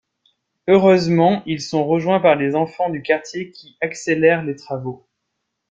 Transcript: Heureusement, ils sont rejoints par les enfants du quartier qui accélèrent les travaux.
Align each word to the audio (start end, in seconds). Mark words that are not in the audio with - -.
Heureusement, 0.67 1.43
ils 1.45 1.61
sont 1.61 1.85
rejoints 1.85 2.19
par 2.19 2.35
les 2.35 2.55
enfants 2.55 2.89
du 2.89 3.03
quartier 3.03 3.51
qui 3.51 3.77
accélèrent 3.81 4.43
les 4.43 4.55
travaux. 4.55 5.05